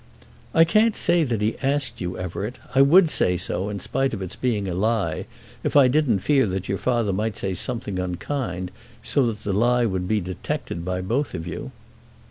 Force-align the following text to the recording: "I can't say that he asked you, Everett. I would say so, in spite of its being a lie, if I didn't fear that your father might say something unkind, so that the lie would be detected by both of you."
"I 0.55 0.63
can't 0.63 0.95
say 0.95 1.23
that 1.25 1.41
he 1.41 1.59
asked 1.61 2.01
you, 2.01 2.17
Everett. 2.17 2.57
I 2.73 2.81
would 2.81 3.07
say 3.11 3.37
so, 3.37 3.69
in 3.69 3.79
spite 3.79 4.15
of 4.15 4.21
its 4.23 4.35
being 4.35 4.67
a 4.67 4.73
lie, 4.73 5.27
if 5.63 5.75
I 5.75 5.87
didn't 5.87 6.23
fear 6.25 6.47
that 6.47 6.67
your 6.67 6.79
father 6.79 7.13
might 7.13 7.37
say 7.37 7.53
something 7.53 7.99
unkind, 7.99 8.71
so 9.03 9.27
that 9.27 9.43
the 9.43 9.53
lie 9.53 9.85
would 9.85 10.07
be 10.07 10.19
detected 10.19 10.83
by 10.83 11.01
both 11.01 11.35
of 11.35 11.45
you." 11.45 11.71